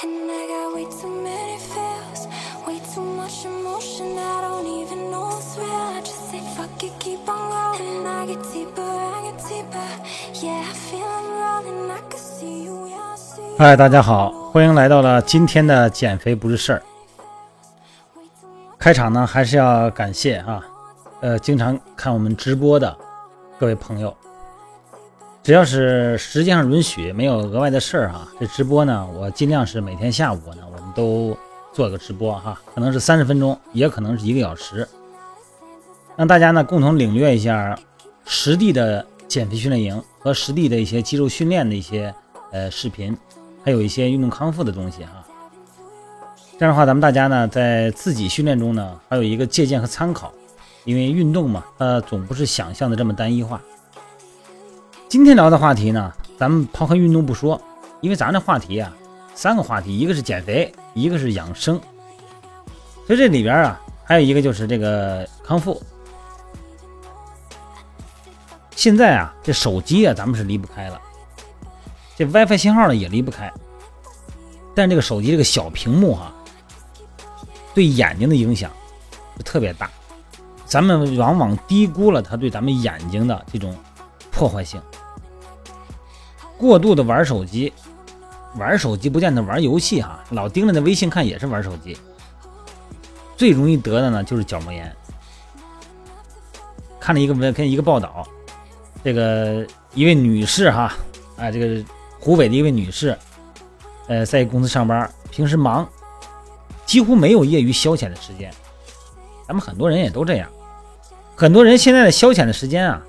[0.00, 2.28] And I got way too many feels,
[2.64, 4.16] way too much emotion.
[4.16, 5.66] I don't even know what's real.
[5.66, 7.98] I just say fuck it, keep on going.
[7.98, 9.88] And I get deeper, I get deeper.
[10.34, 11.90] Yeah, I feel I'm rolling.
[11.90, 13.56] I can see you, yeah, I see you.
[13.58, 16.82] 嗨，大家好，欢迎来到了今天的减肥不是事儿。
[18.78, 20.62] 开场呢，还是要感谢啊，
[21.20, 22.96] 呃，经常看我们直播的
[23.58, 24.16] 各位朋友，
[25.48, 31.34] 只要是时间上允许，没有额外的事儿哈，这直播呢，我尽量是每天下午呢，我们都
[31.72, 34.86] 做个直播哈，可能是三十分钟，也可能是一个小时，
[36.16, 37.78] 让大家呢共同领略一下
[38.26, 42.14] 实地的减肥训练营和实地的一些肌肉训练的一些
[42.52, 43.16] 呃视频，
[43.64, 45.24] 还有一些运动康复的东西哈。
[46.58, 50.30] 这样的话，咱们大家呢在自己训练中呢，还有一个借鉴和参考，
[50.84, 53.58] 因为运动嘛，它总不是想象的这么单一化。
[55.08, 57.58] 今天聊的话题呢，咱们抛开运动不说，
[58.02, 58.94] 因为咱这话题啊，
[59.34, 61.80] 三个话题，一个是减肥，一个是养生，
[63.06, 65.82] 所以这里边啊，还有一个就是这个康复。
[68.76, 71.00] 现在啊，这手机啊，咱们是离不开了，
[72.14, 73.50] 这 WiFi 信号呢也离不开，
[74.74, 76.30] 但这个手机这个小屏幕哈、
[77.74, 78.70] 对眼睛的影响
[79.42, 79.90] 特别大，
[80.66, 83.74] 咱们往往低估了它对咱们眼睛的这种
[84.30, 84.78] 破坏性。
[86.58, 87.72] 过度的玩手机，
[88.56, 91.96] 玩手机不见得玩游戏哈，老盯着那微信看也是玩手机。
[93.36, 94.92] 最容易得的呢就是角膜炎。
[96.98, 98.26] 看了一个文，看一个报道，
[99.04, 100.92] 这个一位女士哈，
[101.36, 101.82] 啊，这个
[102.18, 103.16] 湖北的一位女士，
[104.08, 105.88] 呃，在公司上班，平时忙，
[106.84, 108.52] 几乎没有业余消遣的时间。
[109.46, 110.50] 咱们很多人也都这样，
[111.36, 113.02] 很多人现在的消遣的时间啊，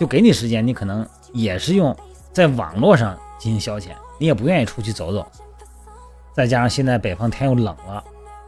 [0.00, 1.94] 就给你时间，你可能也是用
[2.34, 5.24] 在网络上进行消遣，你也不愿意出去走走。
[6.32, 8.02] 再加上现在北方天又冷了，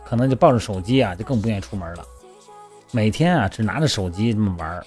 [0.05, 2.05] 可能就抱着手机啊，就更不愿意出门了。
[2.91, 4.85] 每天啊，只拿着手机这么玩儿，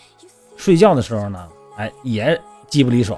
[0.57, 3.17] 睡觉的时候呢，哎，也机不离手。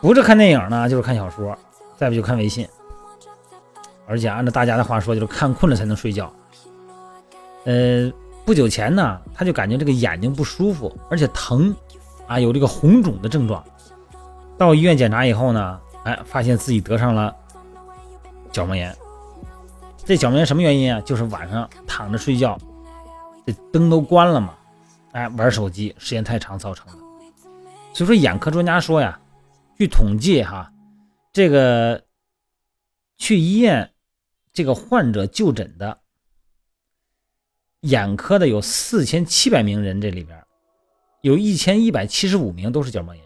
[0.00, 1.54] 不是看电影呢，就是看小说，
[1.98, 2.66] 再不就看微信。
[4.06, 6.32] 而且按照大家的话说，就是看困了才能睡觉。
[7.64, 8.10] 呃，
[8.46, 11.76] 不久前呢，他就感觉这个眼睛不舒服，而且疼，
[12.26, 13.62] 啊，有这个红肿的症状。
[14.60, 17.34] 到医院检查以后呢，哎，发现自己得上了
[18.52, 18.94] 角膜炎。
[20.04, 21.00] 这角膜炎什么原因啊？
[21.00, 22.58] 就是晚上躺着睡觉，
[23.46, 24.54] 这灯都关了嘛，
[25.12, 26.98] 哎，玩手机时间太长造成的。
[27.94, 29.18] 所以说，眼科专家说呀，
[29.78, 30.70] 据统计哈，
[31.32, 32.04] 这个
[33.16, 33.90] 去医院
[34.52, 35.98] 这个患者就诊的
[37.80, 40.38] 眼科的有四千七百名人，这里边
[41.22, 43.24] 有一千一百七十五名都是角膜炎。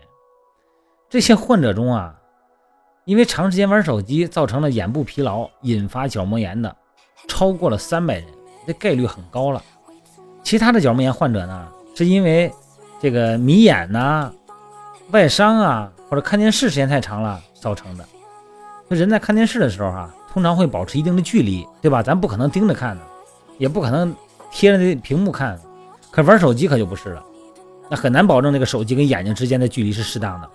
[1.14, 2.12] 这些患者中啊，
[3.04, 6.74] 因为长时间玩手机造成了眼部疲劳，引发角膜炎的
[7.28, 8.24] 超过了三百人，
[8.66, 9.62] 这概率很高了。
[10.42, 12.52] 其他的角膜炎患者呢，是因为
[13.00, 14.32] 这个迷眼呐、
[15.12, 18.04] 外伤啊，或者看电视时间太长了造成的。
[18.88, 22.02] 那人在看电视的时候哈、通常会保持一定的距离，对吧？
[22.02, 23.02] 咱不可能盯着看的，
[23.56, 24.12] 也不可能
[24.50, 25.56] 贴着这屏幕看。
[26.10, 27.22] 可玩手机可就不是了，
[27.88, 30.50] 那很难保证那个手机跟眼睛之间的距离是适当的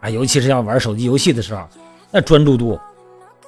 [0.00, 1.66] 啊，尤其是要玩手机游戏的时候，
[2.10, 2.78] 那专注度。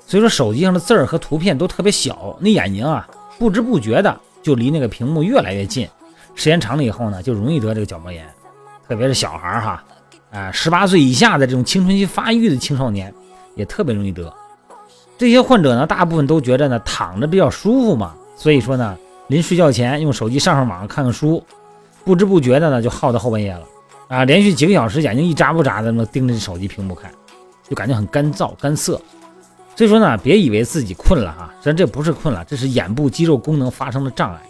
[0.06, 3.06] 所以说手机上的字儿和图片都特别小，那眼睛啊
[3.38, 5.86] 不知不觉的就离那个屏幕越来越近，
[6.34, 8.26] 时间长了以后呢，就容易得这个角膜炎，
[8.88, 9.84] 特别是小孩儿哈，
[10.30, 13.12] 啊，十八岁以下的这种青春期发育的青少年
[13.54, 14.32] 也特别容易得。
[15.18, 21.44] 这些患者呢，大部分都觉得呢躺着比较舒服嘛，所以说呢，临睡觉前用手机上上网看看书，
[22.04, 23.60] 不知不觉的呢就耗到后半夜了，
[24.08, 27.12] 啊，连续几个小时眼睛一眨不眨的那盯着手机屏幕看，
[27.68, 29.00] 就感觉很干燥干涩。
[29.76, 34.40] 所以说呢，别以为自己困了哈，实际上这不是困了，这是眼部肌肉功能发生了障碍。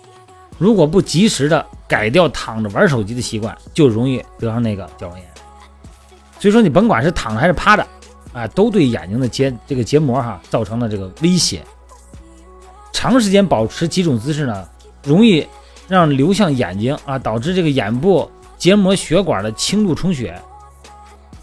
[0.57, 5.27] 如果不及时的改掉躺着玩手机的习惯，就容易得上那个角膜炎。
[6.39, 7.87] 所以说你甭管是躺着还是趴着，
[8.33, 11.63] 啊，都对眼睛的结这个结膜哈造成了这个威胁。
[12.93, 14.69] 长时间保持几种姿势呢，
[15.05, 15.47] 容易
[15.89, 18.29] 让流向眼睛啊，导致这个眼部
[18.59, 20.39] 结膜血管的轻度充血。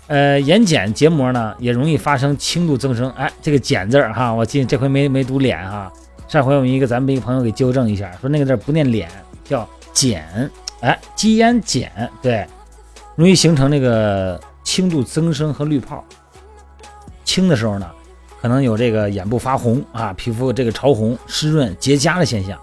[0.08, 3.10] 呃，眼睑结膜呢也容易发生轻度增生。
[3.12, 5.92] 哎，这个睑字儿哈，我记这回没没读脸哈。
[6.28, 9.10] 上回我们一个咱们一个朋友给纠正一下，说那个字不念脸，
[9.44, 10.22] 叫睑。
[10.82, 11.88] 哎，基烟睑，
[12.22, 12.46] 对，
[13.16, 16.04] 容易形成这个轻度增生和滤泡。
[17.24, 17.90] 轻的时候呢，
[18.42, 22.60] 可能有这个眼部发红啊，皮肤这个潮红、湿润、结痂的现象。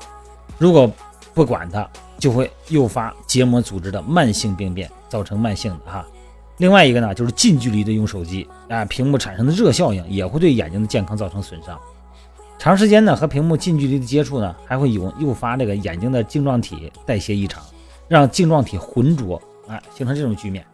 [0.58, 0.88] 如果
[1.34, 1.88] 不管它，
[2.22, 6.06] 就会诱发结膜组织的慢性病变，造成慢性的哈。
[6.58, 11.76] 另外一个呢，就是近距离的用手机啊，屏幕产生的热效应也会对眼睛的健康造成损伤。
[12.60, 17.60] 长时间呢和屏幕近距离的接触呢，还会有诱发这个眼睛的晶状体代谢异常，
[18.06, 19.34] 让晶状体浑浊
[19.66, 20.64] 啊，形成这种局面。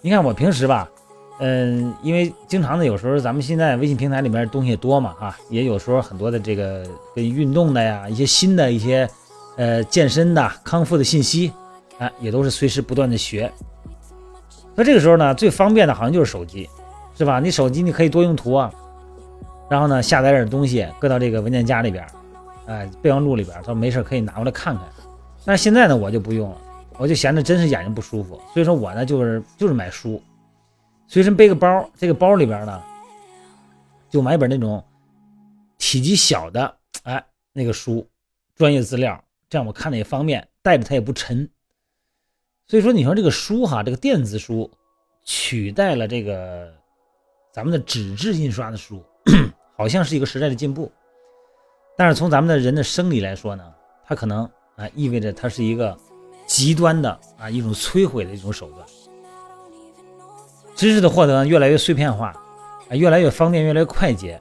[0.00, 0.90] 你看我平时吧，
[1.38, 6.84] 嗯，因为经常的有时候咱们现在微信平台里面东西多嘛啊，也有时候很多的这个
[7.14, 9.08] 跟运动的呀，一些新的一些
[9.56, 11.52] 呃健身的康复的信息
[11.98, 13.50] 啊，也都是随时不断的学。
[14.74, 16.68] 那这个时候呢，最方便的好像就是手机，
[17.16, 17.38] 是吧？
[17.40, 18.72] 你手机你可以多用途啊。
[19.70, 22.06] 然后呢，下载点东西，搁到这个文件夹里边，
[22.66, 24.84] 哎，备忘录里边，他没事可以拿过来看看。
[25.44, 26.56] 但是现在呢，我就不用了，
[26.98, 28.38] 我就闲着，真是眼睛不舒服。
[28.52, 30.22] 所以说我呢，就是就是买书，
[31.06, 32.82] 随身背个包，这个包里边呢，
[34.10, 34.84] 就买一本那种
[35.78, 36.74] 体积小的，
[37.04, 38.06] 哎，那个书，
[38.54, 39.18] 专业资料，
[39.54, 41.48] 这样我看着也方便，带着它也不沉。
[42.66, 44.68] 所以说，你说这个书哈，这个电子书
[45.22, 46.68] 取代了这个
[47.52, 49.00] 咱们的纸质印刷的书。
[49.78, 50.90] 好像是一个时代的进步，
[51.96, 53.72] 但是从咱们的人的生理来说呢，
[54.04, 55.96] 它可能啊意味着它是一个
[56.48, 58.84] 极端的啊一种摧毁的一种手段。
[60.74, 62.34] 知识的获得越来越碎片化，
[62.88, 64.40] 啊越来越方便，越来越快捷，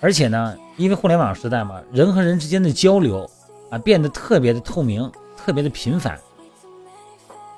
[0.00, 3.30] 而且呢，因为互联网时代嘛，人和人之间的交流
[3.70, 6.18] 啊变得特别的透明，特别的频繁。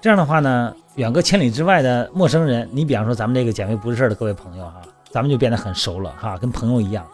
[0.01, 4.81] 这样的话呢，远隔千里之外的陌生人，你比方说咱们这个减肥不是事儿的各位朋友哈。
[5.13, 7.05] 咱们就变得很熟了哈，跟朋友一样，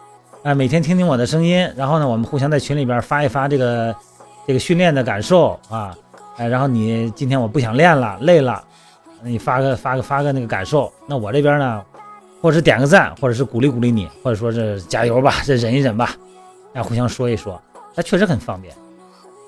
[0.43, 3.95] 啊，每天听听我的声音，然后呢，我们互相在群里边发一发这个
[4.45, 5.97] 这个训练的感受啊，
[6.35, 8.63] 哎，然后你今天我不想练了，累了，
[9.23, 11.83] 你发个发个发个那个感受，那我这边呢，
[12.39, 16.15] 或者是点个赞，或者是鼓励鼓励你，或者说是加油吧，这忍一忍吧，
[16.73, 17.59] 哎，互相说一说，
[17.95, 18.71] 那确实很方便。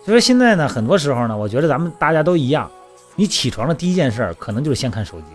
[0.09, 2.67] 所以说现在呢，很多时候呢，我觉得咱们大家都一样，
[3.15, 5.27] 你起床的第一件事可能就是先看手机，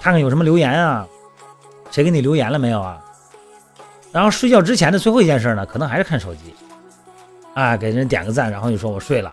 [0.00, 1.06] 看看有什么留言啊。
[1.90, 2.98] 谁给你留言了没有啊？
[4.10, 6.54] 然后睡觉之前的最后一件事呢，可能还是看手机，
[7.52, 9.30] 啊，给人点个赞，然后就说我睡了，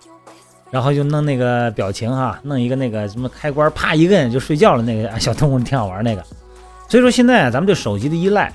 [0.70, 6.22] 然后就弄那个表情哈，弄一个那个什么开关，啪一摁就睡觉了，那个小动物挺好玩那个。
[6.90, 8.54] 所以说现在，咱们对手机的依赖，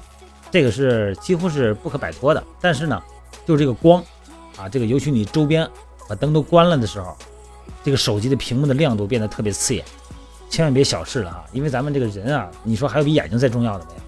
[0.50, 2.44] 这个是几乎是不可摆脱的。
[2.60, 3.02] 但是呢，
[3.46, 4.04] 就是这个光
[4.58, 5.66] 啊，这个尤其你周边
[6.12, 7.16] 把灯都关了的时候，
[7.82, 9.82] 这个手机的屏幕的亮度变得特别刺眼。
[10.50, 14.00] 千万别小视了哈，因为咱们这个人啊，你说还有比眼睛再重要的没有？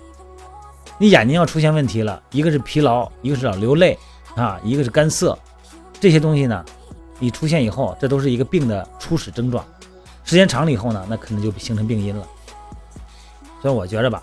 [0.99, 3.99] 你眼睛要出现问题了，一个是疲劳，一个是流泪
[4.37, 5.39] 啊，一个是干涩，
[5.99, 6.63] 这些东西呢，
[7.19, 9.65] 你出现以后，这都是一个病的初始症状。
[10.25, 12.27] 时间长了以后呢，那可能就形成病因了。
[13.63, 14.23] 所以我觉着吧，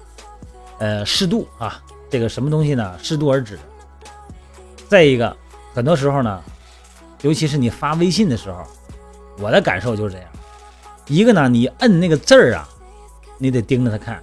[0.77, 1.81] 呃，适度啊，
[2.11, 2.93] 这个什么东西呢？
[3.01, 3.57] 适度而止。
[4.87, 5.35] 再一个，
[5.73, 6.39] 很多时候呢，
[7.21, 8.63] 尤其是你发微信的时候，
[9.39, 10.27] 我的感受就是这样。
[11.07, 12.67] 一个呢，你摁那个字儿啊，
[13.37, 14.15] 你得盯着它看；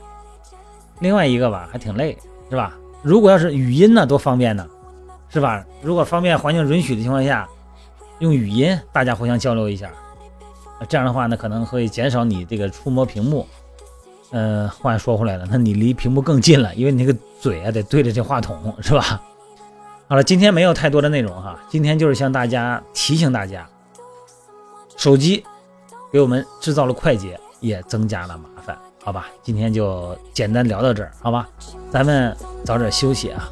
[1.01, 2.17] 另外一个吧，还挺累，
[2.51, 2.73] 是吧？
[3.03, 4.67] 如果要是语音呢，多方便呢，
[5.29, 5.65] 是吧？
[5.83, 7.49] 如果方便环境允许的情况下，
[8.21, 9.91] 用语音大家互相交流一下，
[10.89, 13.47] 这样的话呢，可能会减少你这个触摸屏幕。
[14.31, 19.23] 嗯，话说回来了，那你离屏幕更近了，因为你那个嘴啊得对着这话筒，是吧？
[20.09, 23.69] 好了，今天没有太多的内容哈，今天就是向大家提醒大家，
[24.97, 25.45] 手机。
[26.11, 28.75] 给我们制造了快捷，也增加了麻烦，
[29.05, 29.27] 好吧？
[29.43, 31.47] 今天就简单聊到这儿，好吧？
[31.91, 32.35] 咱们
[32.65, 33.47] 早点休息啊。